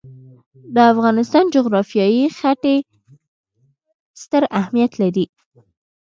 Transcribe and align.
د 0.75 0.77
افغانستان 0.93 1.43
جغرافیه 1.55 2.05
کې 2.15 2.25
ښتې 2.37 2.75
ستر 4.21 4.43
اهمیت 4.59 4.91
لري. 5.01 5.25